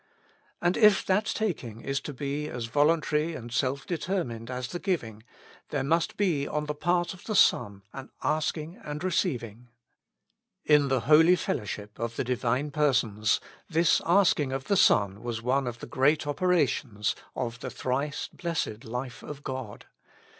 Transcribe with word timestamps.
And 0.63 0.77
if 0.77 1.05
that 1.05 1.25
taking 1.25 1.81
is 1.81 1.99
to 1.99 2.11
be 2.11 2.47
as 2.49 2.65
voluntary 2.65 3.35
and 3.35 3.53
self 3.53 3.85
determined 3.85 4.49
as 4.49 4.69
the 4.69 4.79
giving, 4.79 5.21
there 5.69 5.83
must 5.83 6.17
be 6.17 6.47
on 6.47 6.65
the 6.65 6.73
part 6.73 7.13
of 7.13 7.25
the 7.25 7.35
Son 7.35 7.83
an 7.93 8.09
asking 8.23 8.77
and 8.83 9.03
receiving. 9.03 9.67
In 10.65 10.87
the 10.87 11.01
holy 11.01 11.35
fel 11.35 11.57
lowship 11.57 11.99
of 11.99 12.15
the 12.15 12.23
Divine 12.23 12.71
Persons, 12.71 13.39
this 13.69 14.01
asking 14.03 14.51
of 14.51 14.63
the 14.63 14.75
Son 14.75 15.21
was 15.21 15.43
one 15.43 15.67
of 15.67 15.81
the 15.81 15.85
great 15.85 16.25
operations 16.25 17.15
of 17.35 17.59
the 17.59 17.69
Thrice 17.69 18.27
Blessed 18.29 18.83
Life 18.85 19.21
of 19.21 19.43
God. 19.43 19.85